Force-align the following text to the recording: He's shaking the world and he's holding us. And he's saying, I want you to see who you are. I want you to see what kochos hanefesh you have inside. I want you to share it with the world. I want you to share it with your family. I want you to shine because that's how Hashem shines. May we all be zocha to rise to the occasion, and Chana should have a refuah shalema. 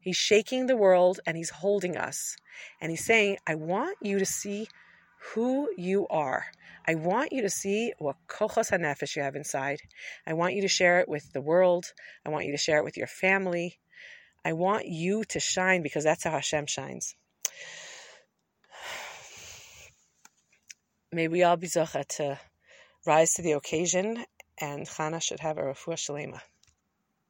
He's 0.00 0.16
shaking 0.16 0.66
the 0.66 0.76
world 0.76 1.20
and 1.26 1.36
he's 1.36 1.50
holding 1.50 1.96
us. 1.96 2.36
And 2.80 2.90
he's 2.90 3.04
saying, 3.04 3.38
I 3.46 3.54
want 3.54 3.98
you 4.02 4.18
to 4.18 4.26
see 4.26 4.68
who 5.34 5.68
you 5.76 6.06
are. 6.08 6.46
I 6.88 6.94
want 6.94 7.32
you 7.32 7.42
to 7.42 7.50
see 7.50 7.92
what 7.98 8.16
kochos 8.26 8.70
hanefesh 8.70 9.16
you 9.16 9.22
have 9.22 9.36
inside. 9.36 9.80
I 10.26 10.32
want 10.32 10.54
you 10.54 10.62
to 10.62 10.68
share 10.68 11.00
it 11.00 11.08
with 11.08 11.32
the 11.32 11.42
world. 11.42 11.84
I 12.24 12.30
want 12.30 12.46
you 12.46 12.52
to 12.52 12.58
share 12.58 12.78
it 12.78 12.84
with 12.84 12.96
your 12.96 13.06
family. 13.06 13.78
I 14.44 14.54
want 14.54 14.86
you 14.86 15.24
to 15.24 15.40
shine 15.40 15.82
because 15.82 16.04
that's 16.04 16.24
how 16.24 16.30
Hashem 16.30 16.66
shines. 16.66 17.14
May 21.12 21.28
we 21.28 21.42
all 21.42 21.56
be 21.56 21.66
zocha 21.66 22.06
to 22.16 22.38
rise 23.06 23.34
to 23.34 23.42
the 23.42 23.52
occasion, 23.52 24.24
and 24.58 24.86
Chana 24.86 25.20
should 25.20 25.40
have 25.40 25.58
a 25.58 25.62
refuah 25.62 25.96
shalema. 25.96 26.40